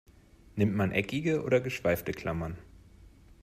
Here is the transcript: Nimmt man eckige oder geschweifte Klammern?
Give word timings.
Nimmt 0.55 0.73
man 0.75 0.91
eckige 0.93 1.43
oder 1.43 1.61
geschweifte 1.61 2.11
Klammern? 2.11 2.57